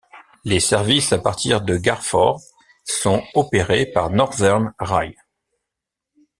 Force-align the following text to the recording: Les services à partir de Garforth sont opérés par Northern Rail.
Les 0.45 0.59
services 0.59 1.13
à 1.13 1.19
partir 1.19 1.61
de 1.61 1.77
Garforth 1.77 2.41
sont 2.85 3.21
opérés 3.35 3.85
par 3.85 4.09
Northern 4.09 4.73
Rail. 4.79 5.15